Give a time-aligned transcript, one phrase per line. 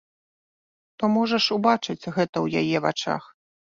[1.03, 3.23] Ты можаш убачыць гэта ў яе вачах.